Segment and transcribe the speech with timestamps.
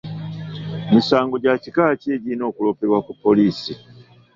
[0.93, 3.73] Misango gya kika ki egirina okuloopebwa ku poliisi?